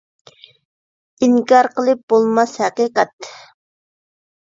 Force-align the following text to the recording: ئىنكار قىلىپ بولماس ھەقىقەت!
ئىنكار 1.27 1.71
قىلىپ 1.77 2.03
بولماس 2.15 2.57
ھەقىقەت! 2.65 3.33